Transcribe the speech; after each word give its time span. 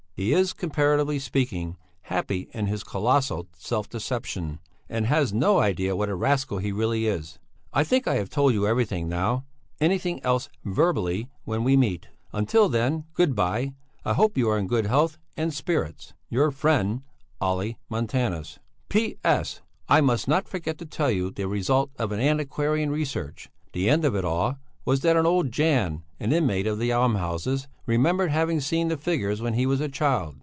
He 0.13 0.33
is, 0.33 0.53
comparatively 0.53 1.17
speaking, 1.17 1.77
happy 2.03 2.47
in 2.53 2.67
his 2.67 2.83
colossal 2.83 3.47
self 3.57 3.89
deception, 3.89 4.59
and 4.87 5.07
has 5.07 5.33
no 5.33 5.57
idea 5.57 5.95
what 5.95 6.09
a 6.09 6.15
rascal 6.15 6.59
he 6.59 6.71
really 6.71 7.07
is. 7.07 7.39
I 7.73 7.83
think 7.83 8.07
I 8.07 8.15
have 8.17 8.29
told 8.29 8.53
you 8.53 8.67
everything 8.67 9.09
now; 9.09 9.45
anything 9.79 10.21
else 10.23 10.47
verbally 10.63 11.27
when 11.43 11.63
we 11.63 11.75
meet. 11.75 12.09
Until 12.33 12.69
then, 12.69 13.05
good 13.15 13.33
bye. 13.33 13.73
I 14.05 14.13
hope 14.13 14.37
you 14.37 14.47
are 14.49 14.59
in 14.59 14.67
good 14.67 14.85
health 14.85 15.17
and 15.35 15.51
spirits. 15.51 16.13
Your 16.29 16.51
friend, 16.51 17.01
OLLE 17.39 17.73
MONTANUS. 17.89 18.59
P.S. 18.89 19.61
I 19.89 20.01
must 20.01 20.27
not 20.27 20.47
forget 20.47 20.77
to 20.79 20.85
tell 20.85 21.09
you 21.09 21.31
the 21.31 21.47
result 21.47 21.89
of 21.97 22.11
the 22.11 22.17
antiquarian 22.17 22.91
research. 22.91 23.49
The 23.73 23.89
end 23.89 24.05
of 24.05 24.15
it 24.15 24.25
all 24.25 24.59
was 24.83 25.01
that 25.01 25.15
old 25.15 25.51
Jan, 25.51 26.03
an 26.19 26.33
inmate 26.33 26.65
of 26.65 26.79
the 26.79 26.91
almshouses, 26.91 27.67
remembered 27.85 28.31
having 28.31 28.59
seen 28.59 28.87
the 28.87 28.97
figures 28.97 29.39
when 29.39 29.53
he 29.53 29.67
was 29.67 29.79
a 29.79 29.87
child. 29.89 30.35